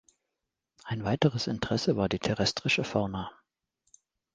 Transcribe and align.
Ein 0.83 1.03
weiteres 1.03 1.45
Interesse 1.45 1.95
war 1.95 2.09
die 2.09 2.17
terrestrische 2.17 2.83
Fauna. 2.83 3.29